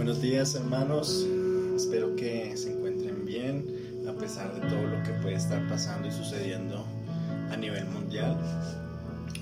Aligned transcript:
Buenos 0.00 0.22
días 0.22 0.54
hermanos, 0.54 1.26
espero 1.76 2.16
que 2.16 2.56
se 2.56 2.72
encuentren 2.72 3.26
bien 3.26 4.06
a 4.08 4.12
pesar 4.14 4.50
de 4.54 4.66
todo 4.66 4.86
lo 4.86 5.02
que 5.02 5.12
puede 5.20 5.34
estar 5.34 5.68
pasando 5.68 6.08
y 6.08 6.10
sucediendo 6.10 6.86
a 7.52 7.56
nivel 7.58 7.84
mundial. 7.84 8.34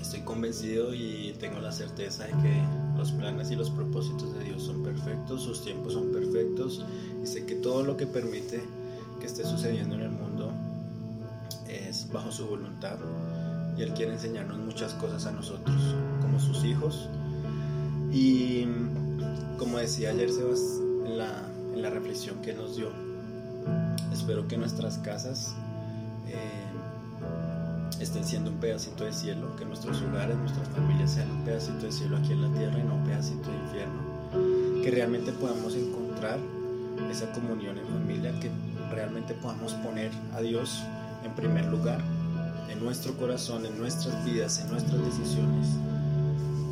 Estoy 0.01 0.19
convencido 0.19 0.93
y 0.93 1.33
tengo 1.39 1.61
la 1.61 1.71
certeza 1.71 2.25
de 2.25 2.31
que 2.31 2.61
los 2.97 3.13
planes 3.13 3.49
y 3.51 3.55
los 3.55 3.69
propósitos 3.69 4.37
de 4.37 4.43
Dios 4.43 4.63
son 4.63 4.83
perfectos, 4.83 5.43
sus 5.43 5.63
tiempos 5.63 5.93
son 5.93 6.11
perfectos 6.11 6.83
y 7.23 7.25
sé 7.25 7.45
que 7.45 7.55
todo 7.55 7.81
lo 7.83 7.95
que 7.95 8.05
permite 8.05 8.61
que 9.21 9.27
esté 9.27 9.45
sucediendo 9.45 9.95
en 9.95 10.01
el 10.01 10.11
mundo 10.11 10.51
es 11.69 12.11
bajo 12.11 12.33
su 12.33 12.45
voluntad 12.47 12.97
y 13.77 13.81
Él 13.81 13.93
quiere 13.93 14.11
enseñarnos 14.11 14.57
muchas 14.57 14.93
cosas 14.95 15.25
a 15.25 15.31
nosotros 15.31 15.95
como 16.21 16.37
sus 16.37 16.65
hijos 16.65 17.07
y 18.11 18.67
como 19.57 19.77
decía 19.77 20.09
ayer 20.09 20.31
Sebas 20.31 20.59
en 21.05 21.17
la, 21.17 21.49
en 21.73 21.81
la 21.81 21.89
reflexión 21.89 22.41
que 22.41 22.53
nos 22.53 22.75
dio, 22.75 22.89
espero 24.13 24.47
que 24.47 24.57
nuestras 24.57 24.97
casas 24.99 25.53
eh, 26.27 26.69
estén 27.99 28.23
siendo 28.23 28.51
un 28.51 28.57
pedacito 28.57 29.03
de 29.03 29.13
cielo, 29.13 29.55
que 29.55 29.65
nuestros 29.65 30.01
hogares, 30.01 30.37
nuestras 30.37 30.67
familias 30.69 31.11
sean 31.11 31.29
un 31.31 31.43
pedacito 31.43 31.85
de 31.85 31.91
cielo 31.91 32.17
aquí 32.17 32.31
en 32.31 32.41
la 32.41 32.57
tierra 32.57 32.79
y 32.79 32.83
no 32.83 32.95
un 32.95 33.03
pedacito 33.03 33.49
de 33.49 33.57
infierno. 33.57 34.83
Que 34.83 34.91
realmente 34.91 35.31
podamos 35.33 35.75
encontrar 35.75 36.39
esa 37.11 37.31
comunión 37.31 37.77
en 37.77 37.87
familia, 37.87 38.39
que 38.39 38.49
realmente 38.91 39.33
podamos 39.33 39.73
poner 39.75 40.11
a 40.33 40.41
Dios 40.41 40.81
en 41.23 41.33
primer 41.33 41.65
lugar 41.65 42.01
en 42.69 42.79
nuestro 42.83 43.13
corazón, 43.17 43.65
en 43.65 43.77
nuestras 43.77 44.23
vidas, 44.23 44.59
en 44.59 44.71
nuestras 44.71 45.03
decisiones. 45.03 45.67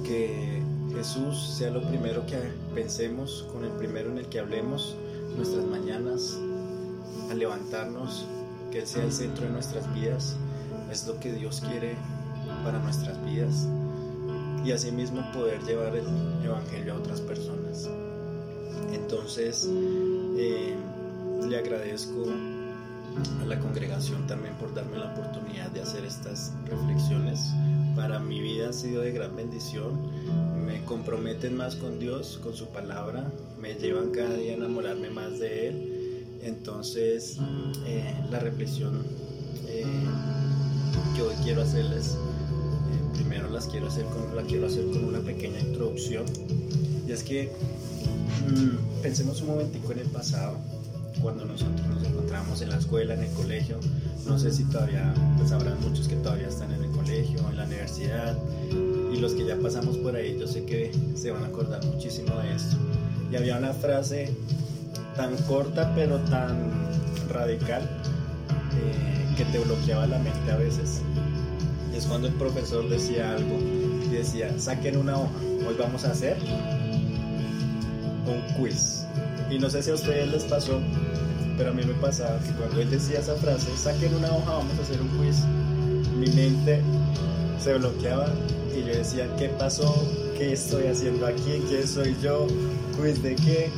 Que 0.05 0.56
Jesús 0.97 1.37
sea 1.37 1.69
lo 1.69 1.83
primero 1.83 2.25
que 2.25 2.39
pensemos, 2.73 3.45
con 3.53 3.63
el 3.63 3.71
primero 3.73 4.09
en 4.09 4.17
el 4.17 4.25
que 4.25 4.39
hablemos 4.39 4.95
nuestras 5.35 5.63
mañanas, 5.65 6.39
al 7.29 7.37
levantarnos, 7.37 8.25
que 8.71 8.79
Él 8.79 8.87
sea 8.87 9.03
el 9.03 9.13
centro 9.13 9.45
de 9.45 9.51
nuestras 9.51 9.93
vidas, 9.93 10.35
es 10.91 11.05
lo 11.05 11.19
que 11.19 11.33
Dios 11.33 11.61
quiere 11.61 11.95
para 12.63 12.79
nuestras 12.79 13.23
vidas 13.25 13.67
y 14.65 14.71
asimismo 14.71 15.21
poder 15.33 15.61
llevar 15.65 15.95
el 15.95 16.07
Evangelio 16.43 16.95
a 16.95 16.97
otras 16.97 17.21
personas. 17.21 17.87
Entonces, 18.91 19.69
eh, 20.35 20.75
le 21.47 21.57
agradezco 21.59 22.25
a 23.39 23.45
la 23.45 23.59
congregación 23.59 24.25
también 24.25 24.55
por 24.55 24.73
darme 24.73 24.97
la 24.97 25.13
oportunidad 25.13 25.69
de 25.69 25.81
hacer 25.81 26.03
estas 26.05 26.53
reflexiones. 26.65 27.53
Para 27.95 28.17
mi 28.17 28.41
vida 28.41 28.69
ha 28.69 28.73
sido 28.73 29.03
de 29.03 29.11
gran 29.11 29.35
bendición. 29.35 30.16
Me 30.67 30.83
comprometen 30.83 31.55
más 31.55 31.77
con 31.77 31.97
Dios, 31.97 32.41
con 32.43 32.53
su 32.53 32.67
palabra. 32.67 33.31
Me 33.57 33.75
llevan 33.75 34.11
cada 34.11 34.35
día 34.35 34.51
a 34.51 34.55
enamorarme 34.55 35.09
más 35.09 35.39
de 35.39 35.69
Él. 35.69 36.39
Entonces, 36.43 37.37
eh, 37.85 38.13
la 38.29 38.39
reflexión 38.39 39.01
eh, 39.65 39.85
que 41.15 41.21
hoy 41.21 41.35
quiero 41.41 41.61
hacerles, 41.61 42.15
eh, 42.15 43.15
primero 43.15 43.49
las 43.49 43.67
quiero 43.67 43.87
hacer 43.87 44.03
con, 44.07 44.35
la 44.35 44.43
quiero 44.43 44.67
hacer 44.67 44.83
con 44.87 45.05
una 45.05 45.19
pequeña 45.19 45.57
introducción. 45.61 46.25
Y 47.07 47.13
es 47.13 47.23
que 47.23 47.49
mm, 48.45 49.01
pensemos 49.01 49.41
un 49.41 49.47
momentico 49.47 49.93
en 49.93 49.99
el 49.99 50.07
pasado 50.07 50.57
cuando 51.21 51.45
nosotros 51.45 51.87
nos 51.87 52.03
encontramos 52.05 52.61
en 52.61 52.69
la 52.69 52.77
escuela, 52.77 53.13
en 53.13 53.23
el 53.23 53.31
colegio. 53.31 53.79
No 54.25 54.37
sé 54.37 54.51
si 54.51 54.65
todavía, 54.65 55.13
pues 55.37 55.53
habrá 55.53 55.73
muchos 55.75 56.09
que 56.09 56.17
todavía 56.17 56.49
están 56.49 56.73
en 56.73 56.83
el 56.83 56.91
colegio, 56.91 57.39
en 57.49 57.55
la 57.55 57.63
universidad, 57.63 58.37
y 59.17 59.19
los 59.19 59.33
que 59.33 59.45
ya 59.45 59.55
pasamos 59.57 59.97
por 59.97 60.15
ahí, 60.15 60.37
yo 60.39 60.47
sé 60.47 60.63
que 60.63 60.91
se 61.15 61.31
van 61.31 61.43
a 61.43 61.47
acordar 61.47 61.83
muchísimo 61.85 62.35
de 62.39 62.53
esto. 62.53 62.77
Y 63.31 63.35
había 63.35 63.57
una 63.57 63.73
frase 63.73 64.31
tan 65.15 65.35
corta 65.43 65.91
pero 65.95 66.17
tan 66.29 66.71
radical 67.27 67.81
eh, 67.81 69.35
que 69.35 69.45
te 69.45 69.59
bloqueaba 69.59 70.05
la 70.05 70.19
mente 70.19 70.51
a 70.51 70.57
veces. 70.57 71.01
Y 71.91 71.97
es 71.97 72.05
cuando 72.05 72.27
el 72.27 72.33
profesor 72.35 72.87
decía 72.89 73.31
algo 73.31 73.57
y 74.05 74.09
decía, 74.09 74.53
saquen 74.59 74.97
una 74.97 75.17
hoja, 75.17 75.39
hoy 75.67 75.75
vamos 75.79 76.05
a 76.05 76.11
hacer 76.11 76.37
un 78.27 78.55
quiz. 78.55 79.05
Y 79.49 79.57
no 79.57 79.69
sé 79.69 79.81
si 79.81 79.89
a 79.89 79.95
ustedes 79.95 80.31
les 80.31 80.43
pasó, 80.43 80.79
pero 81.57 81.71
a 81.71 81.73
mí 81.73 81.81
me 81.83 81.93
pasaba 81.95 82.37
que 82.39 82.51
cuando 82.51 82.81
él 82.81 82.89
decía 82.91 83.19
esa 83.19 83.35
frase, 83.35 83.75
saquen 83.77 84.13
una 84.13 84.31
hoja, 84.31 84.51
vamos 84.51 84.77
a 84.77 84.81
hacer 84.83 85.01
un 85.01 85.07
quiz, 85.17 85.43
mi 86.19 86.27
mente 86.27 86.81
se 87.59 87.73
bloqueaba 87.73 88.27
y 88.77 88.87
yo 88.87 88.95
decía, 88.95 89.27
¿qué 89.37 89.49
pasó? 89.49 89.93
¿Qué 90.37 90.53
estoy 90.53 90.87
haciendo 90.87 91.25
aquí? 91.25 91.61
¿Quién 91.67 91.87
soy 91.87 92.15
yo? 92.21 92.47
¿Quiz 92.95 93.21
de 93.23 93.35
qué? 93.35 93.69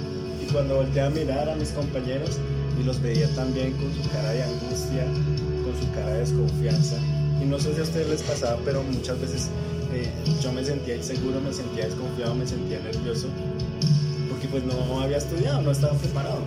Y 0.44 0.52
cuando 0.52 0.76
volteé 0.76 1.02
a 1.02 1.10
mirar 1.10 1.50
a 1.50 1.56
mis 1.56 1.70
compañeros 1.70 2.38
y 2.80 2.84
los 2.84 3.02
veía 3.02 3.28
también 3.36 3.74
con 3.74 3.94
su 3.94 4.10
cara 4.10 4.32
de 4.32 4.44
angustia, 4.44 5.06
con 5.64 5.80
su 5.80 5.92
cara 5.94 6.14
de 6.14 6.20
desconfianza. 6.20 6.98
Y 7.42 7.46
no 7.46 7.60
sé 7.60 7.74
si 7.74 7.80
a 7.80 7.84
ustedes 7.84 8.10
les 8.10 8.24
pasaba, 8.24 8.60
pero 8.66 8.84
muchas 8.84 9.20
veces 9.22 9.50
eh, 9.94 10.12
yo 10.42 10.52
me 10.52 10.64
sentía 10.64 10.96
inseguro, 10.96 11.40
me 11.40 11.54
sentía 11.54 11.86
desconfiado, 11.86 12.36
me 12.36 12.46
sentía 12.46 12.80
nervioso, 12.80 13.28
porque 14.30 14.48
pues 14.48 14.64
no 14.64 15.00
había 15.00 15.18
estudiado, 15.18 15.62
no 15.62 15.72
estaba 15.72 15.94
preparado. 15.98 16.42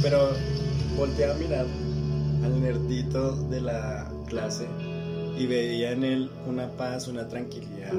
Pero 0.00 0.30
volteé 0.96 1.30
a 1.30 1.34
mirar 1.34 1.66
al 2.44 2.60
nerdito 2.62 3.36
de 3.50 3.60
la 3.60 4.10
clase 4.26 4.66
y 5.38 5.46
veía 5.46 5.92
en 5.92 6.04
él 6.04 6.30
una 6.46 6.68
paz, 6.68 7.08
una 7.08 7.28
tranquilidad. 7.28 7.92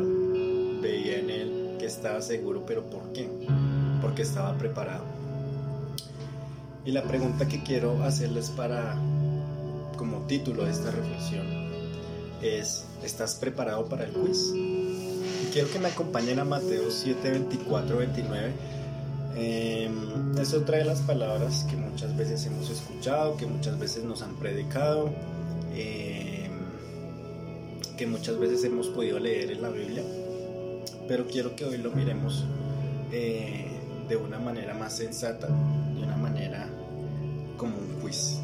Veía 0.81 1.19
en 1.19 1.29
él 1.29 1.75
que 1.79 1.85
estaba 1.85 2.21
seguro, 2.21 2.63
pero 2.65 2.83
¿por 2.83 3.11
qué? 3.13 3.29
Porque 4.01 4.21
estaba 4.21 4.57
preparado. 4.57 5.03
Y 6.85 6.91
la 6.91 7.03
pregunta 7.03 7.47
que 7.47 7.63
quiero 7.63 8.03
hacerles 8.03 8.49
para 8.49 8.97
como 9.97 10.19
título 10.27 10.65
de 10.65 10.71
esta 10.71 10.91
reflexión 10.91 11.45
es 12.41 12.85
¿estás 13.03 13.35
preparado 13.35 13.85
para 13.85 14.03
el 14.03 14.11
quiz? 14.11 14.51
Y 14.53 15.49
quiero 15.53 15.71
que 15.71 15.79
me 15.79 15.87
acompañen 15.87 16.39
a 16.39 16.43
Mateo 16.43 16.91
7, 16.91 17.31
24, 17.31 17.97
29. 17.97 18.53
es 20.41 20.53
otra 20.53 20.77
de 20.77 20.85
las 20.85 20.99
palabras 21.01 21.65
que 21.69 21.77
muchas 21.77 22.15
veces 22.17 22.45
hemos 22.45 22.69
escuchado, 22.69 23.37
que 23.37 23.45
muchas 23.45 23.79
veces 23.79 24.03
nos 24.03 24.21
han 24.21 24.35
predicado. 24.35 25.09
Eh, 25.73 26.12
que 27.97 28.07
muchas 28.07 28.39
veces 28.39 28.63
hemos 28.63 28.87
podido 28.87 29.19
leer 29.19 29.51
en 29.51 29.61
la 29.61 29.69
Biblia, 29.69 30.03
pero 31.07 31.27
quiero 31.27 31.55
que 31.55 31.65
hoy 31.65 31.77
lo 31.77 31.91
miremos 31.91 32.45
eh, 33.11 33.67
de 34.09 34.15
una 34.15 34.39
manera 34.39 34.73
más 34.73 34.97
sensata, 34.97 35.47
de 35.47 36.03
una 36.03 36.17
manera 36.17 36.67
como 37.57 37.77
un 37.77 38.01
quiz. 38.01 38.39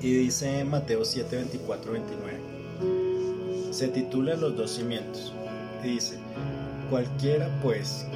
Y 0.00 0.12
dice 0.12 0.64
Mateo 0.64 1.04
7, 1.04 1.36
24, 1.36 1.92
29. 1.92 2.38
Se 3.72 3.88
titula 3.88 4.36
Los 4.36 4.56
dos 4.56 4.70
cimientos. 4.72 5.32
Y 5.82 5.88
dice, 5.88 6.18
cualquiera 6.90 7.48
pues 7.62 8.06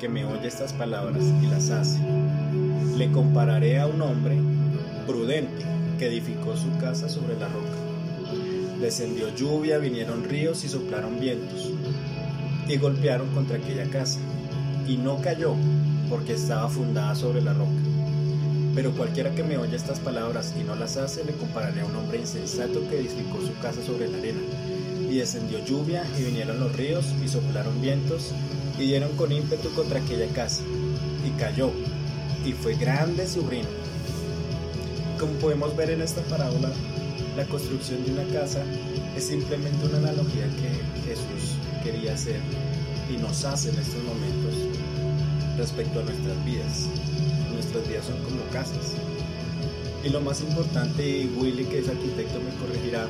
que 0.00 0.08
me 0.08 0.24
oye 0.24 0.46
estas 0.46 0.72
palabras 0.72 1.24
y 1.42 1.46
las 1.46 1.70
hace, 1.70 2.00
le 2.96 3.10
compararé 3.10 3.80
a 3.80 3.86
un 3.86 4.00
hombre 4.02 4.38
prudente 5.06 5.64
que 5.98 6.06
edificó 6.06 6.56
su 6.56 6.76
casa 6.78 7.08
sobre 7.08 7.38
la 7.38 7.48
roca 7.48 7.71
Descendió 8.82 9.32
lluvia, 9.32 9.78
vinieron 9.78 10.24
ríos 10.24 10.64
y 10.64 10.68
soplaron 10.68 11.20
vientos, 11.20 11.70
y 12.66 12.76
golpearon 12.78 13.28
contra 13.32 13.58
aquella 13.58 13.88
casa, 13.88 14.18
y 14.88 14.96
no 14.96 15.20
cayó, 15.22 15.54
porque 16.10 16.32
estaba 16.32 16.68
fundada 16.68 17.14
sobre 17.14 17.42
la 17.42 17.54
roca. 17.54 17.70
Pero 18.74 18.90
cualquiera 18.90 19.32
que 19.36 19.44
me 19.44 19.56
oye 19.56 19.76
estas 19.76 20.00
palabras 20.00 20.52
y 20.60 20.64
no 20.64 20.74
las 20.74 20.96
hace, 20.96 21.24
le 21.24 21.30
compararé 21.32 21.82
a 21.82 21.86
un 21.86 21.94
hombre 21.94 22.18
insensato 22.18 22.88
que 22.90 22.98
edificó 22.98 23.40
su 23.40 23.56
casa 23.60 23.84
sobre 23.84 24.08
la 24.08 24.18
arena. 24.18 24.40
Y 25.08 25.16
descendió 25.18 25.64
lluvia, 25.64 26.04
y 26.18 26.24
vinieron 26.24 26.58
los 26.58 26.74
ríos, 26.74 27.06
y 27.24 27.28
soplaron 27.28 27.80
vientos, 27.80 28.32
y 28.80 28.86
dieron 28.86 29.12
con 29.12 29.30
ímpetu 29.30 29.70
contra 29.74 30.00
aquella 30.00 30.26
casa, 30.34 30.64
y 31.24 31.30
cayó, 31.38 31.70
y 32.44 32.52
fue 32.52 32.74
grande 32.74 33.28
su. 33.28 33.48
Como 35.20 35.32
podemos 35.34 35.76
ver 35.76 35.90
en 35.90 36.02
esta 36.02 36.20
parábola, 36.22 36.72
la 37.36 37.44
construcción 37.46 38.04
de 38.04 38.12
una 38.12 38.24
casa 38.32 38.62
es 39.16 39.24
simplemente 39.24 39.86
una 39.86 39.98
analogía 39.98 40.46
que 40.60 41.08
Jesús 41.08 41.56
quería 41.82 42.14
hacer 42.14 42.40
y 43.10 43.16
nos 43.16 43.44
hace 43.44 43.70
en 43.70 43.78
estos 43.78 44.02
momentos 44.04 44.54
respecto 45.56 46.00
a 46.00 46.02
nuestras 46.02 46.44
vidas. 46.44 46.88
Nuestras 47.52 47.88
vidas 47.88 48.06
son 48.06 48.22
como 48.22 48.42
casas. 48.52 48.94
Y 50.04 50.10
lo 50.10 50.20
más 50.20 50.40
importante, 50.40 51.06
y 51.06 51.26
Willy 51.26 51.64
que 51.64 51.78
es 51.78 51.88
arquitecto 51.88 52.40
me 52.40 52.54
corregirá, 52.60 53.06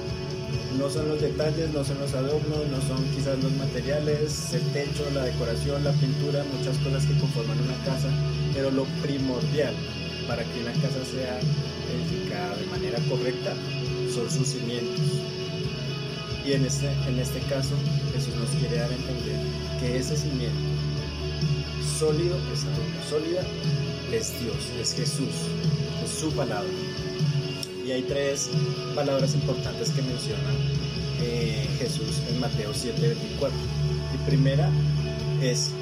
no 0.78 0.88
son 0.88 1.08
los 1.08 1.20
detalles, 1.20 1.72
no 1.72 1.84
son 1.84 1.98
los 1.98 2.12
adornos, 2.14 2.66
no 2.68 2.80
son 2.82 3.02
quizás 3.14 3.42
los 3.42 3.52
materiales, 3.52 4.52
el 4.52 4.62
techo, 4.72 5.04
la 5.14 5.24
decoración, 5.24 5.82
la 5.82 5.92
pintura, 5.92 6.44
muchas 6.56 6.76
cosas 6.78 7.06
que 7.06 7.18
conforman 7.18 7.58
una 7.60 7.84
casa, 7.84 8.08
pero 8.54 8.70
lo 8.70 8.84
primordial 9.02 9.74
para 10.32 10.44
que 10.44 10.60
una 10.62 10.72
casa 10.72 11.04
sea 11.04 11.38
edificada 11.92 12.56
de 12.56 12.64
manera 12.64 12.98
correcta 13.10 13.54
son 14.14 14.30
sus 14.30 14.48
cimientos. 14.48 15.20
Y 16.46 16.52
en 16.52 16.64
este, 16.64 16.90
en 17.06 17.18
este 17.18 17.38
caso 17.40 17.74
Jesús 18.14 18.34
nos 18.36 18.48
quiere 18.58 18.76
dar 18.76 18.90
a 18.90 18.94
entender 18.94 19.36
que 19.78 19.98
ese 19.98 20.16
cimiento 20.16 20.56
sólido, 21.98 22.34
esa 22.50 22.68
roca 22.70 23.10
sólida 23.10 23.42
es 24.10 24.32
Dios, 24.40 24.56
es 24.80 24.94
Jesús, 24.94 25.34
es 26.02 26.10
su 26.10 26.32
palabra. 26.32 26.70
Y 27.86 27.90
hay 27.90 28.02
tres 28.02 28.48
palabras 28.94 29.34
importantes 29.34 29.90
que 29.90 30.00
menciona 30.00 30.48
eh, 31.20 31.68
Jesús 31.78 32.22
en 32.30 32.40
Mateo 32.40 32.72
7:24. 32.72 33.50
Y 34.14 34.30
primera 34.30 34.70
es 35.42 35.72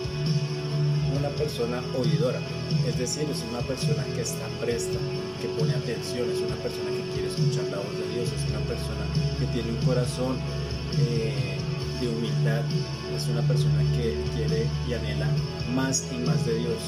una 1.21 1.29
persona 1.37 1.83
oidora, 1.99 2.41
es 2.89 2.99
decir, 2.99 3.29
es 3.31 3.45
una 3.51 3.61
persona 3.61 4.03
que 4.15 4.23
está 4.23 4.49
presta, 4.59 4.99
que 5.41 5.49
pone 5.49 5.73
atención, 5.75 6.31
es 6.31 6.41
una 6.41 6.57
persona 6.57 6.89
que 6.97 7.13
quiere 7.13 7.29
escuchar 7.29 7.65
la 7.65 7.77
voz 7.77 7.93
de 7.93 8.09
Dios, 8.15 8.33
es 8.33 8.49
una 8.49 8.61
persona 8.61 9.05
que 9.39 9.47
tiene 9.53 9.69
un 9.69 9.85
corazón 9.85 10.39
eh, 10.99 11.59
de 12.01 12.09
humildad, 12.09 12.65
es 13.15 13.29
una 13.29 13.43
persona 13.43 13.83
que 13.97 14.17
quiere 14.35 14.67
y 14.89 14.95
anhela 14.95 15.29
más 15.75 16.09
y 16.11 16.17
más 16.25 16.45
de 16.47 16.55
Dios. 16.55 16.81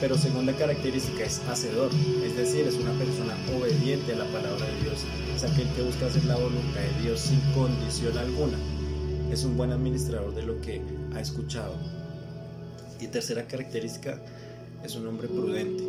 Pero 0.00 0.18
segunda 0.18 0.52
característica 0.54 1.22
es 1.22 1.40
hacedor, 1.48 1.90
es 2.24 2.36
decir, 2.36 2.66
es 2.66 2.74
una 2.74 2.92
persona 2.94 3.36
obediente 3.56 4.12
a 4.12 4.16
la 4.16 4.26
palabra 4.26 4.66
de 4.66 4.82
Dios, 4.82 5.04
es 5.36 5.44
aquel 5.44 5.68
que 5.76 5.82
busca 5.82 6.06
hacer 6.06 6.24
la 6.24 6.34
voluntad 6.34 6.80
de 6.80 7.02
Dios 7.02 7.20
sin 7.20 7.40
condición 7.54 8.18
alguna. 8.18 8.58
Es 9.30 9.44
un 9.44 9.56
buen 9.56 9.70
administrador 9.70 10.34
de 10.34 10.42
lo 10.42 10.60
que 10.60 10.82
ha 11.14 11.20
escuchado. 11.20 11.99
Y 13.00 13.08
tercera 13.08 13.46
característica, 13.46 14.20
es 14.84 14.94
un 14.94 15.06
hombre 15.06 15.28
prudente, 15.28 15.84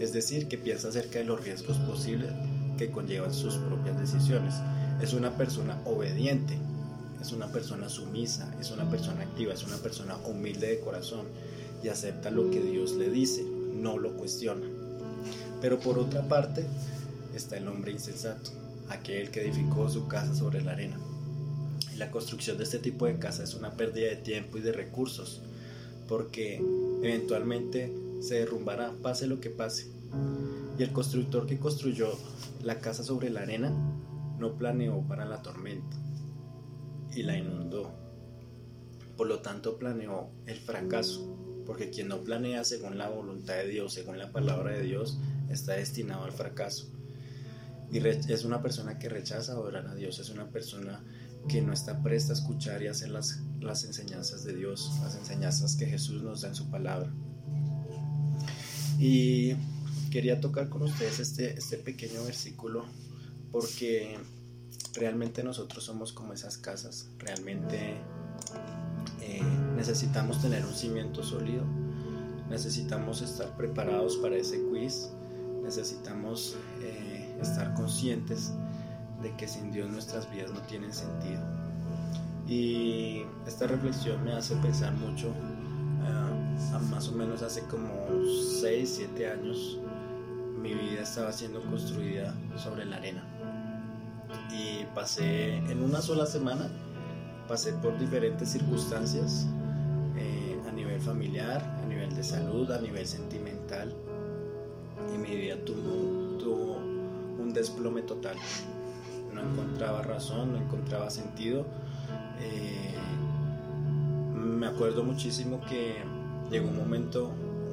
es 0.00 0.12
decir, 0.12 0.48
que 0.48 0.58
piensa 0.58 0.88
acerca 0.88 1.18
de 1.18 1.24
los 1.24 1.42
riesgos 1.42 1.78
posibles 1.78 2.30
que 2.76 2.90
conllevan 2.90 3.32
sus 3.32 3.56
propias 3.56 3.98
decisiones. 3.98 4.54
Es 5.00 5.12
una 5.12 5.36
persona 5.36 5.80
obediente, 5.84 6.58
es 7.20 7.32
una 7.32 7.48
persona 7.48 7.88
sumisa, 7.88 8.52
es 8.60 8.70
una 8.70 8.88
persona 8.90 9.22
activa, 9.22 9.54
es 9.54 9.64
una 9.64 9.76
persona 9.78 10.16
humilde 10.26 10.68
de 10.68 10.80
corazón 10.80 11.26
y 11.82 11.88
acepta 11.88 12.30
lo 12.30 12.50
que 12.50 12.60
Dios 12.60 12.92
le 12.92 13.08
dice, 13.10 13.44
no 13.44 13.98
lo 13.98 14.16
cuestiona. 14.16 14.66
Pero 15.60 15.80
por 15.80 15.98
otra 15.98 16.28
parte 16.28 16.64
está 17.34 17.56
el 17.56 17.68
hombre 17.68 17.92
insensato, 17.92 18.50
aquel 18.88 19.30
que 19.30 19.42
edificó 19.42 19.88
su 19.88 20.06
casa 20.08 20.34
sobre 20.34 20.62
la 20.62 20.72
arena. 20.72 20.98
La 21.96 22.10
construcción 22.10 22.58
de 22.58 22.64
este 22.64 22.78
tipo 22.78 23.06
de 23.06 23.18
casa 23.18 23.42
es 23.42 23.54
una 23.54 23.72
pérdida 23.72 24.08
de 24.08 24.16
tiempo 24.16 24.58
y 24.58 24.60
de 24.60 24.72
recursos, 24.72 25.40
porque 26.08 26.62
eventualmente 27.02 27.92
se 28.20 28.36
derrumbará, 28.36 28.92
pase 29.02 29.26
lo 29.26 29.40
que 29.40 29.50
pase. 29.50 29.90
Y 30.78 30.82
el 30.82 30.92
constructor 30.92 31.46
que 31.46 31.58
construyó 31.58 32.08
la 32.62 32.80
casa 32.80 33.02
sobre 33.02 33.30
la 33.30 33.40
arena 33.40 33.72
no 34.38 34.56
planeó 34.56 35.00
para 35.02 35.24
la 35.24 35.42
tormenta 35.42 35.96
y 37.14 37.22
la 37.22 37.36
inundó. 37.36 37.90
Por 39.16 39.26
lo 39.26 39.40
tanto 39.40 39.78
planeó 39.78 40.28
el 40.46 40.58
fracaso, 40.58 41.36
porque 41.64 41.90
quien 41.90 42.08
no 42.08 42.18
planea 42.18 42.64
según 42.64 42.98
la 42.98 43.08
voluntad 43.08 43.54
de 43.54 43.68
Dios, 43.68 43.94
según 43.94 44.18
la 44.18 44.30
palabra 44.30 44.72
de 44.72 44.82
Dios, 44.82 45.18
está 45.48 45.74
destinado 45.74 46.24
al 46.24 46.32
fracaso. 46.32 46.88
Y 47.90 47.98
es 48.06 48.44
una 48.44 48.62
persona 48.62 48.98
que 48.98 49.08
rechaza 49.08 49.58
orar 49.58 49.86
a 49.86 49.94
Dios, 49.94 50.18
es 50.18 50.30
una 50.30 50.48
persona 50.48 51.02
que 51.48 51.62
no 51.62 51.72
está 51.72 52.02
presta 52.02 52.32
a 52.32 52.36
escuchar 52.36 52.82
y 52.82 52.88
hacer 52.88 53.10
las, 53.10 53.40
las 53.60 53.84
enseñanzas 53.84 54.44
de 54.44 54.54
Dios, 54.54 54.92
las 55.02 55.16
enseñanzas 55.16 55.76
que 55.76 55.86
Jesús 55.86 56.22
nos 56.22 56.42
da 56.42 56.48
en 56.48 56.54
su 56.54 56.70
palabra. 56.70 57.12
Y 58.98 59.54
quería 60.10 60.40
tocar 60.40 60.68
con 60.68 60.82
ustedes 60.82 61.20
este, 61.20 61.58
este 61.58 61.76
pequeño 61.76 62.24
versículo 62.24 62.84
porque 63.52 64.18
realmente 64.94 65.42
nosotros 65.42 65.84
somos 65.84 66.12
como 66.12 66.32
esas 66.32 66.56
casas, 66.56 67.08
realmente 67.18 67.96
eh, 69.20 69.42
necesitamos 69.76 70.40
tener 70.40 70.64
un 70.64 70.74
cimiento 70.74 71.22
sólido, 71.22 71.64
necesitamos 72.48 73.22
estar 73.22 73.56
preparados 73.56 74.16
para 74.16 74.36
ese 74.36 74.62
quiz, 74.70 75.10
necesitamos 75.62 76.56
eh, 76.82 77.36
estar 77.40 77.74
conscientes 77.74 78.52
de 79.22 79.34
que 79.36 79.48
sin 79.48 79.72
Dios 79.72 79.90
nuestras 79.90 80.30
vidas 80.30 80.52
no 80.52 80.60
tienen 80.62 80.92
sentido. 80.92 81.40
Y 82.46 83.22
esta 83.46 83.66
reflexión 83.66 84.22
me 84.24 84.32
hace 84.32 84.54
pensar 84.56 84.92
mucho, 84.94 85.28
uh, 85.28 86.90
más 86.90 87.08
o 87.08 87.12
menos 87.12 87.42
hace 87.42 87.62
como 87.62 87.88
6, 88.60 88.94
7 88.96 89.30
años, 89.30 89.78
mi 90.62 90.74
vida 90.74 91.02
estaba 91.02 91.32
siendo 91.32 91.60
construida 91.62 92.34
sobre 92.56 92.84
la 92.84 92.96
arena. 92.96 93.24
Y 94.50 94.84
pasé 94.94 95.56
en 95.56 95.82
una 95.82 96.00
sola 96.00 96.26
semana, 96.26 96.68
pasé 97.48 97.72
por 97.74 97.98
diferentes 97.98 98.50
circunstancias 98.50 99.46
eh, 100.16 100.58
a 100.68 100.72
nivel 100.72 101.00
familiar, 101.00 101.62
a 101.82 101.86
nivel 101.86 102.14
de 102.14 102.22
salud, 102.22 102.70
a 102.70 102.80
nivel 102.80 103.06
sentimental. 103.06 103.94
Y 105.12 105.18
mi 105.18 105.36
vida 105.36 105.56
tuvo, 105.64 106.38
tuvo 106.38 106.76
un 106.76 107.52
desplome 107.52 108.02
total 108.02 108.36
no 109.36 109.42
encontraba 109.42 110.02
razón, 110.02 110.52
no 110.52 110.58
encontraba 110.58 111.10
sentido. 111.10 111.66
Eh, 112.40 112.94
me 114.34 114.66
acuerdo 114.66 115.04
muchísimo 115.04 115.60
que 115.68 115.96
llegó 116.50 116.68
un 116.68 116.76
momento, 116.76 117.30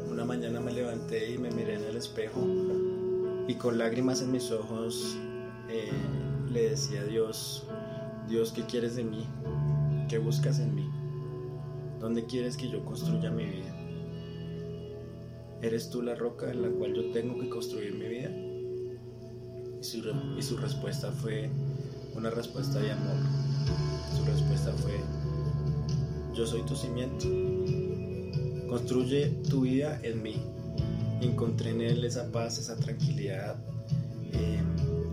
una 0.10 0.25
mañana 0.25 0.60
me 0.60 0.71
levanté 0.71 1.31
y 1.31 1.38
me 1.38 1.50
miré 1.51 1.75
en 1.75 1.83
el 1.83 1.95
espejo 1.95 2.42
y 3.48 3.56
con 3.56 3.77
lágrimas 3.77 4.21
en 4.21 4.31
mis 4.31 4.51
ojos 4.51 5.18
eh, 5.69 5.92
le 6.51 6.69
decía 6.69 7.01
a 7.01 7.06
Dios, 7.06 7.66
Dios, 8.27 8.51
¿qué 8.51 8.63
quieres 8.63 8.95
de 8.95 9.04
mí? 9.04 9.25
¿Qué 10.09 10.18
buscas 10.18 10.59
en 10.59 10.75
mí? 10.75 10.89
¿Dónde 12.00 12.25
quieres 12.25 12.57
que 12.57 12.69
yo 12.69 12.83
construya 12.86 13.31
mi 13.31 13.45
vida? 13.45 13.75
¿Eres 15.62 15.89
tú 15.89 16.01
la 16.01 16.16
roca 16.16 16.51
en 16.51 16.62
la 16.62 16.69
cual 16.69 16.94
yo 16.94 17.12
tengo 17.12 17.39
que 17.39 17.50
construir 17.50 17.94
mi 17.94 18.07
vida? 18.07 18.52
Y 19.83 20.41
su, 20.41 20.56
respuesta 20.56 21.12
fue 21.12 21.50
una 22.15 22.30
respuesta 22.30 22.80
de 22.80 22.94
amor. 22.94 23.18
Su 24.15 24.24
respuesta 24.24 24.71
fue, 24.71 24.94
yo 26.33 26.47
soy 26.47 26.62
tu 26.62 26.74
cimiento. 26.74 27.25
Construye 28.69 29.27
tu 29.50 29.62
vida 29.63 30.00
en 30.03 30.24
mí. 30.24 30.41
Encontré 31.19 31.71
en 31.71 31.81
él 31.81 32.06
esa 32.06 32.31
paz, 32.31 32.59
esa 32.59 32.77
tranquilidad. 32.77 33.57
Eh, 34.31 34.63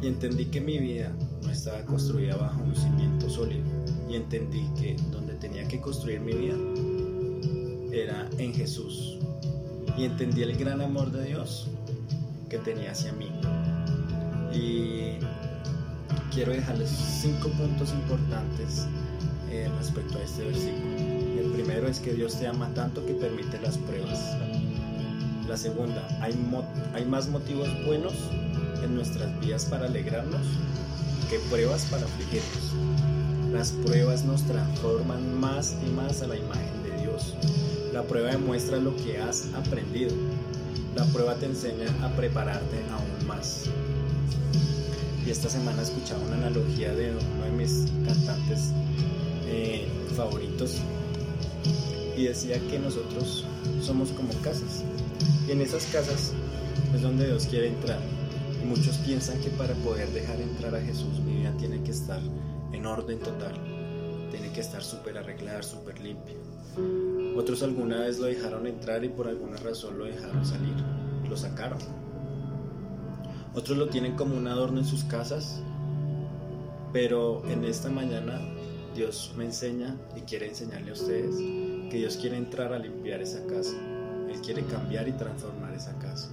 y 0.03 0.07
entendí 0.07 0.45
que 0.45 0.61
mi 0.61 0.79
vida 0.79 1.13
no 1.43 1.51
estaba 1.51 1.85
construida 1.85 2.37
bajo 2.37 2.63
un 2.63 2.77
cimiento 2.77 3.29
sólido. 3.29 3.65
Y 4.09 4.15
entendí 4.15 4.71
que 4.79 4.95
donde 5.11 5.35
tenía 5.35 5.67
que 5.67 5.81
construir 5.81 6.21
mi 6.21 6.33
vida 6.33 6.55
era 7.91 8.31
en 8.39 8.55
Jesús. 8.55 9.19
Y 9.99 10.05
entendí 10.05 10.43
el 10.43 10.57
gran 10.57 10.81
amor 10.81 11.11
de 11.11 11.25
Dios 11.25 11.67
que 12.49 12.59
tenía 12.59 12.93
hacia 12.93 13.13
mí. 13.13 13.40
Y 14.53 15.19
quiero 16.33 16.53
dejarles 16.53 16.91
cinco 16.91 17.49
puntos 17.51 17.93
importantes 17.93 18.87
eh, 19.51 19.69
respecto 19.79 20.19
a 20.19 20.23
este 20.23 20.45
versículo. 20.45 20.97
El 20.97 21.51
primero 21.53 21.89
es 21.89 22.01
que 22.01 22.13
Dios 22.13 22.39
te 22.39 22.47
ama 22.47 22.69
tanto 22.75 23.05
que 23.05 23.15
permite 23.15 23.61
las 23.61 23.79
pruebas. 23.79 24.37
La 25.49 25.57
segunda, 25.57 26.07
hay, 26.21 26.35
hay 26.95 27.05
más 27.05 27.29
motivos 27.29 27.69
buenos 27.85 28.13
en 28.85 28.95
nuestras 28.95 29.39
vidas 29.41 29.65
para 29.65 29.87
alegrarnos 29.87 30.47
que 31.29 31.39
pruebas 31.51 31.85
para 31.87 32.05
afligirnos. 32.05 33.53
Las 33.53 33.73
pruebas 33.73 34.25
nos 34.25 34.45
transforman 34.45 35.41
más 35.41 35.77
y 35.85 35.91
más 35.91 36.23
a 36.23 36.29
la 36.29 36.37
imagen 36.37 36.83
de 36.85 37.03
Dios. 37.03 37.35
La 37.93 38.03
prueba 38.03 38.31
demuestra 38.31 38.79
lo 38.79 38.95
que 38.97 39.19
has 39.21 39.47
aprendido. 39.55 40.15
La 40.95 41.05
prueba 41.07 41.35
te 41.35 41.47
enseña 41.47 41.87
a 42.05 42.11
prepararte 42.11 42.85
aún 42.91 43.27
más 43.27 43.69
y 45.27 45.31
esta 45.31 45.49
semana 45.49 45.83
escuchaba 45.83 46.21
una 46.25 46.37
analogía 46.37 46.95
de 46.95 47.13
uno 47.13 47.45
de 47.45 47.51
mis 47.51 47.87
cantantes 48.07 48.73
eh, 49.47 49.87
favoritos. 50.17 50.79
Y 52.17 52.25
decía 52.25 52.59
que 52.69 52.79
nosotros 52.79 53.45
somos 53.83 54.11
como 54.11 54.33
casas. 54.43 54.83
Y 55.47 55.53
en 55.53 55.61
esas 55.61 55.85
casas 55.87 56.33
es 56.95 57.03
donde 57.03 57.27
Dios 57.27 57.47
quiere 57.47 57.69
entrar. 57.69 58.01
Y 58.63 58.67
muchos 58.67 58.97
piensan 58.99 59.41
que 59.41 59.51
para 59.51 59.75
poder 59.75 60.09
dejar 60.11 60.41
entrar 60.41 60.75
a 60.75 60.81
Jesús 60.81 61.21
mi 61.21 61.37
vida 61.37 61.55
tiene 61.59 61.83
que 61.83 61.91
estar 61.93 62.21
en 62.73 62.87
orden 62.87 63.19
total. 63.19 63.55
Tiene 64.31 64.51
que 64.53 64.61
estar 64.61 64.83
súper 64.83 65.19
arreglada, 65.19 65.63
súper 65.63 66.01
limpia. 66.01 66.37
Otros 67.37 67.63
alguna 67.63 68.01
vez 68.01 68.19
lo 68.19 68.27
dejaron 68.27 68.67
entrar 68.67 69.05
y 69.05 69.09
por 69.09 69.29
alguna 69.29 69.57
razón 69.59 69.99
lo 69.99 70.07
dejaron 70.07 70.45
salir. 70.45 70.75
Lo 71.29 71.37
sacaron 71.37 72.00
otros 73.55 73.77
lo 73.77 73.89
tienen 73.89 74.15
como 74.15 74.37
un 74.37 74.47
adorno 74.47 74.79
en 74.79 74.87
sus 74.87 75.05
casas, 75.05 75.61
pero 76.93 77.43
en 77.49 77.65
esta 77.65 77.91
mañana 77.91 78.41
Dios 78.95 79.33
me 79.37 79.45
enseña 79.45 79.97
y 80.17 80.21
quiere 80.21 80.49
enseñarle 80.49 80.91
a 80.91 80.95
ustedes 80.95 81.37
que 81.91 81.99
Dios 81.99 82.17
quiere 82.17 82.37
entrar 82.37 82.73
a 82.73 82.79
limpiar 82.79 83.21
esa 83.21 83.45
casa. 83.47 83.77
Él 84.29 84.41
quiere 84.41 84.65
cambiar 84.65 85.09
y 85.09 85.13
transformar 85.13 85.75
esa 85.75 85.99
casa. 85.99 86.33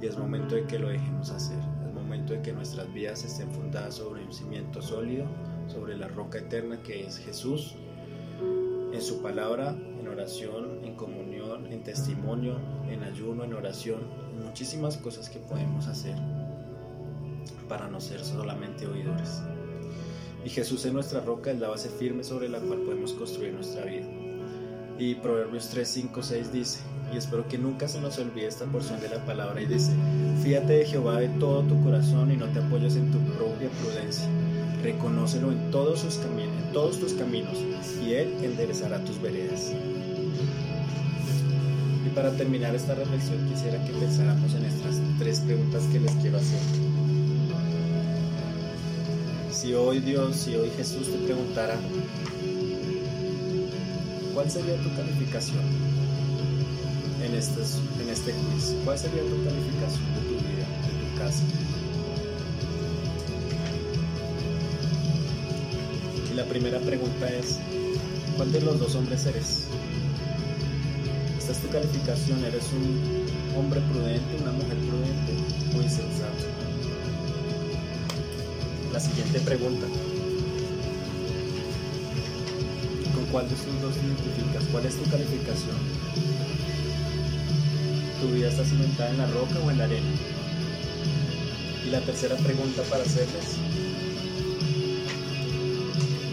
Y 0.00 0.06
es 0.06 0.18
momento 0.18 0.54
de 0.54 0.64
que 0.64 0.78
lo 0.78 0.88
dejemos 0.88 1.30
hacer. 1.30 1.58
Es 1.86 1.92
momento 1.94 2.34
de 2.34 2.42
que 2.42 2.52
nuestras 2.52 2.92
vidas 2.92 3.24
estén 3.24 3.50
fundadas 3.50 3.94
sobre 3.94 4.24
un 4.24 4.32
cimiento 4.32 4.82
sólido, 4.82 5.26
sobre 5.68 5.96
la 5.96 6.08
roca 6.08 6.38
eterna 6.38 6.82
que 6.82 7.06
es 7.06 7.18
Jesús, 7.18 7.76
en 8.92 9.00
su 9.00 9.22
palabra, 9.22 9.70
en 9.70 10.06
oración, 10.06 10.84
en 10.84 10.94
comunión 10.96 11.38
testimonio, 11.82 12.58
en 12.90 13.02
ayuno, 13.02 13.44
en 13.44 13.54
oración, 13.54 14.00
muchísimas 14.44 14.98
cosas 14.98 15.30
que 15.30 15.38
podemos 15.38 15.86
hacer 15.86 16.16
para 17.68 17.88
no 17.88 18.00
ser 18.00 18.24
solamente 18.24 18.86
oidores. 18.86 19.42
Y 20.44 20.50
Jesús 20.50 20.84
es 20.84 20.92
nuestra 20.92 21.20
roca, 21.20 21.50
es 21.50 21.58
la 21.58 21.68
base 21.68 21.88
firme 21.88 22.24
sobre 22.24 22.48
la 22.48 22.58
cual 22.58 22.80
podemos 22.80 23.12
construir 23.12 23.52
nuestra 23.52 23.84
vida. 23.84 24.06
Y 24.98 25.14
Proverbios 25.16 25.68
3, 25.68 25.88
5, 25.88 26.22
6 26.22 26.52
dice, 26.52 26.80
y 27.12 27.16
espero 27.16 27.46
que 27.46 27.58
nunca 27.58 27.86
se 27.86 28.00
nos 28.00 28.18
olvide 28.18 28.46
esta 28.46 28.64
porción 28.66 29.00
de 29.00 29.08
la 29.08 29.24
palabra, 29.24 29.60
y 29.60 29.66
dice, 29.66 29.92
fíate 30.42 30.72
de 30.72 30.86
Jehová 30.86 31.20
de 31.20 31.28
todo 31.40 31.62
tu 31.62 31.80
corazón 31.82 32.32
y 32.32 32.36
no 32.36 32.46
te 32.46 32.58
apoyes 32.58 32.96
en 32.96 33.10
tu 33.12 33.18
propia 33.36 33.68
prudencia. 33.82 34.28
Reconócelo 34.82 35.52
en 35.52 35.70
todos, 35.70 36.00
sus 36.00 36.16
caminos, 36.16 36.56
en 36.66 36.72
todos 36.72 36.98
tus 36.98 37.12
caminos, 37.12 37.58
y 38.02 38.14
Él 38.14 38.32
enderezará 38.42 39.04
tus 39.04 39.20
veredas. 39.20 39.72
Y 42.06 42.10
para 42.10 42.36
terminar 42.36 42.74
esta 42.74 42.94
reflexión 42.94 43.46
quisiera 43.48 43.84
que 43.84 43.92
pensáramos 43.92 44.54
en 44.54 44.64
estas 44.64 44.96
tres 45.18 45.40
preguntas 45.40 45.84
que 45.92 46.00
les 46.00 46.12
quiero 46.16 46.38
hacer. 46.38 46.97
Si 49.60 49.74
hoy 49.74 49.98
Dios, 49.98 50.36
si 50.36 50.54
hoy 50.54 50.70
Jesús 50.76 51.10
te 51.10 51.18
preguntara, 51.18 51.74
¿cuál 54.32 54.48
sería 54.48 54.76
tu 54.76 54.94
calificación 54.94 55.64
en 57.24 57.34
este, 57.34 57.62
en 58.00 58.08
este 58.08 58.30
quiz? 58.30 58.76
¿Cuál 58.84 58.96
sería 58.96 59.20
tu 59.22 59.42
calificación 59.42 60.14
de 60.14 60.20
tu 60.20 60.34
vida, 60.46 60.64
de 60.86 61.10
tu 61.10 61.18
casa? 61.18 61.42
Y 66.30 66.36
la 66.36 66.44
primera 66.44 66.78
pregunta 66.78 67.28
es, 67.28 67.58
¿cuál 68.36 68.52
de 68.52 68.60
los 68.60 68.78
dos 68.78 68.94
hombres 68.94 69.26
eres? 69.26 69.64
Esta 71.36 71.50
es 71.50 71.58
tu 71.58 71.68
calificación, 71.70 72.44
¿eres 72.44 72.62
un 72.72 73.58
hombre 73.58 73.80
prudente, 73.92 74.36
una 74.40 74.52
mujer 74.52 74.78
prudente 74.86 75.76
o 75.76 75.82
insensato? 75.82 76.67
La 78.98 79.04
siguiente 79.04 79.38
pregunta. 79.38 79.86
¿Con 83.14 83.26
cuál 83.26 83.48
de 83.48 83.54
estos 83.54 83.80
dos 83.80 83.94
identificas? 83.94 84.64
¿Cuál 84.72 84.86
es 84.86 84.96
tu 84.96 85.08
calificación? 85.08 85.76
¿Tu 88.20 88.28
vida 88.34 88.48
está 88.48 88.64
cimentada 88.64 89.10
en 89.10 89.18
la 89.18 89.26
roca 89.28 89.54
o 89.64 89.70
en 89.70 89.78
la 89.78 89.84
arena? 89.84 90.10
Y 91.86 91.90
la 91.90 92.00
tercera 92.00 92.34
pregunta 92.38 92.82
para 92.90 93.04
hacerles. 93.04 93.58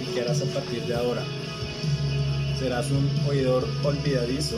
¿Y 0.01 0.15
qué 0.15 0.21
harás 0.21 0.41
a 0.41 0.45
partir 0.45 0.81
de 0.87 0.95
ahora? 0.95 1.23
¿Serás 2.57 2.89
un 2.89 3.07
oidor 3.29 3.69
olvidadizo 3.83 4.57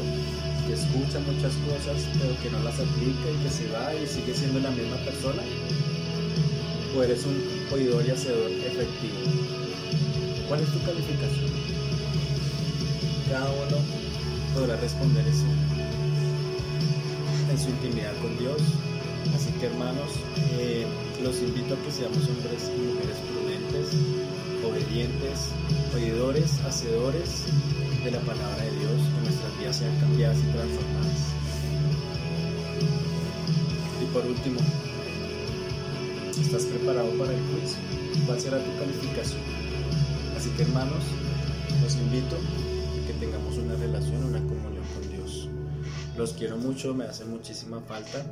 que 0.65 0.75
escucha 0.75 1.19
muchas 1.19 1.51
cosas 1.67 2.07
pero 2.13 2.41
que 2.41 2.51
no 2.51 2.63
las 2.63 2.75
aplica 2.75 3.27
y 3.35 3.43
que 3.43 3.49
se 3.49 3.69
va 3.69 3.93
y 3.93 4.07
sigue 4.07 4.33
siendo 4.33 4.61
la 4.61 4.71
misma 4.71 4.95
persona? 5.03 5.43
¿O 6.97 7.03
eres 7.03 7.23
un 7.27 7.37
oidor 7.71 8.03
y 8.07 8.09
hacedor 8.09 8.49
efectivo? 8.49 9.19
¿Cuál 10.47 10.61
es 10.61 10.73
tu 10.73 10.81
calificación? 10.81 11.51
Cada 13.29 13.51
uno 13.51 13.77
podrá 14.55 14.77
responder 14.77 15.23
eso 15.27 15.45
en 17.51 17.59
su 17.59 17.69
intimidad 17.69 18.13
con 18.19 18.35
Dios. 18.39 18.57
Así 19.35 19.51
que 19.59 19.67
hermanos, 19.67 20.09
eh, 20.57 20.87
los 21.21 21.39
invito 21.41 21.75
a 21.75 21.77
que 21.83 21.91
seamos 21.91 22.17
hombres 22.17 22.71
y 22.75 22.81
mujeres 22.81 23.17
prudentes, 23.29 23.93
obedientes, 24.65 25.49
oidores, 25.93 26.59
hacedores 26.65 27.45
de 28.03 28.09
la 28.09 28.21
palabra 28.21 28.63
de 28.63 28.71
Dios, 28.71 28.97
que 29.13 29.29
nuestras 29.29 29.59
vidas 29.59 29.75
sean 29.75 29.99
cambiadas 29.99 30.37
y 30.39 30.51
transformadas. 30.51 31.21
Y 34.01 34.05
por 34.11 34.25
último, 34.25 34.59
¿estás 36.41 36.65
preparado 36.65 37.09
para 37.17 37.33
el 37.33 37.41
juicio? 37.51 37.79
¿Cuál 38.25 38.39
será 38.39 38.57
tu 38.63 38.77
calificación? 38.77 39.41
Así 40.37 40.49
que 40.51 40.63
hermanos, 40.63 41.03
los 41.81 41.95
invito 41.95 42.35
a 42.35 43.07
que 43.07 43.13
tengamos 43.13 43.57
una 43.57 43.75
relación, 43.75 44.23
una 44.23 44.39
comunión 44.39 44.83
con 44.93 45.09
Dios. 45.09 45.49
Los 46.15 46.33
quiero 46.33 46.57
mucho, 46.57 46.93
me 46.93 47.05
hace 47.05 47.25
muchísima 47.25 47.79
falta 47.81 48.25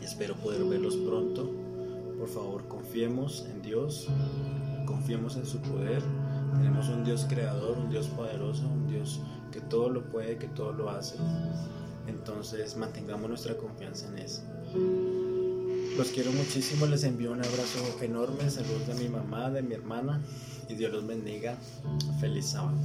y 0.00 0.04
espero 0.04 0.34
poder 0.36 0.64
verlos 0.64 0.96
pronto. 0.96 1.50
Por 2.18 2.28
favor, 2.28 2.68
confiemos 2.68 3.46
en 3.50 3.62
Dios, 3.62 4.06
confiemos 4.86 5.36
en 5.36 5.46
su 5.46 5.58
poder. 5.58 6.02
Tenemos 6.52 6.88
un 6.88 7.04
Dios 7.04 7.26
creador, 7.28 7.78
un 7.78 7.90
Dios 7.90 8.06
poderoso, 8.08 8.62
un 8.66 8.86
Dios 8.86 9.20
que 9.52 9.60
todo 9.60 9.88
lo 9.88 10.08
puede, 10.08 10.38
que 10.38 10.48
todo 10.48 10.72
lo 10.72 10.90
hace. 10.90 11.16
Entonces 12.06 12.76
mantengamos 12.76 13.28
nuestra 13.28 13.56
confianza 13.56 14.06
en 14.08 14.18
eso. 14.18 14.42
Los 15.98 16.10
quiero 16.10 16.30
muchísimo, 16.30 16.86
les 16.86 17.02
envío 17.02 17.32
un 17.32 17.40
abrazo 17.40 17.80
enorme, 18.00 18.48
saludos 18.48 18.86
de 18.86 18.94
mi 18.94 19.08
mamá, 19.08 19.50
de 19.50 19.62
mi 19.62 19.74
hermana 19.74 20.22
y 20.68 20.74
Dios 20.74 20.92
los 20.92 21.04
bendiga. 21.04 21.58
Feliz 22.20 22.50
sábado. 22.50 22.78